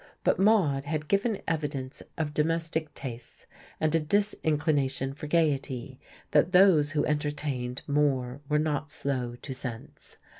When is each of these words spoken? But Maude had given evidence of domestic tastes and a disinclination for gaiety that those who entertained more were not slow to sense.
But 0.23 0.39
Maude 0.39 0.85
had 0.85 1.07
given 1.07 1.43
evidence 1.47 2.01
of 2.17 2.33
domestic 2.33 2.91
tastes 2.95 3.45
and 3.79 3.93
a 3.93 3.99
disinclination 3.99 5.13
for 5.13 5.27
gaiety 5.27 5.99
that 6.31 6.53
those 6.53 6.93
who 6.93 7.05
entertained 7.05 7.83
more 7.85 8.41
were 8.49 8.57
not 8.57 8.89
slow 8.91 9.35
to 9.35 9.53
sense. 9.53 10.17